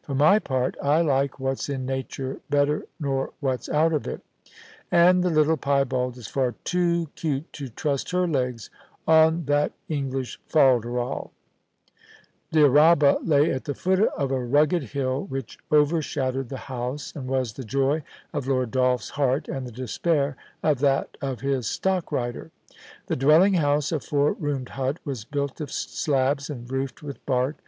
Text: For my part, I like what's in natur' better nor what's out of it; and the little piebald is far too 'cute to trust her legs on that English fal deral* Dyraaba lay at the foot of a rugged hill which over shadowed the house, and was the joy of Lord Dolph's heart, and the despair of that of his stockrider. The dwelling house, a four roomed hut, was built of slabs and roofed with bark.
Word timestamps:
For 0.00 0.14
my 0.14 0.38
part, 0.38 0.76
I 0.82 1.02
like 1.02 1.38
what's 1.38 1.68
in 1.68 1.84
natur' 1.84 2.40
better 2.48 2.86
nor 2.98 3.34
what's 3.40 3.68
out 3.68 3.92
of 3.92 4.06
it; 4.06 4.22
and 4.90 5.22
the 5.22 5.28
little 5.28 5.58
piebald 5.58 6.16
is 6.16 6.26
far 6.26 6.52
too 6.64 7.10
'cute 7.14 7.52
to 7.52 7.68
trust 7.68 8.10
her 8.12 8.26
legs 8.26 8.70
on 9.06 9.44
that 9.44 9.72
English 9.90 10.40
fal 10.46 10.80
deral* 10.80 11.32
Dyraaba 12.50 13.18
lay 13.24 13.50
at 13.52 13.66
the 13.66 13.74
foot 13.74 14.00
of 14.00 14.30
a 14.32 14.42
rugged 14.42 14.84
hill 14.84 15.24
which 15.26 15.58
over 15.70 16.00
shadowed 16.00 16.48
the 16.48 16.56
house, 16.72 17.14
and 17.14 17.28
was 17.28 17.52
the 17.52 17.62
joy 17.62 18.02
of 18.32 18.46
Lord 18.48 18.70
Dolph's 18.70 19.10
heart, 19.10 19.48
and 19.48 19.66
the 19.66 19.70
despair 19.70 20.34
of 20.62 20.78
that 20.78 21.14
of 21.20 21.42
his 21.42 21.66
stockrider. 21.66 22.50
The 23.08 23.16
dwelling 23.16 23.52
house, 23.60 23.92
a 23.92 24.00
four 24.00 24.32
roomed 24.32 24.70
hut, 24.70 24.96
was 25.04 25.26
built 25.26 25.60
of 25.60 25.70
slabs 25.70 26.48
and 26.48 26.72
roofed 26.72 27.02
with 27.02 27.26
bark. 27.26 27.58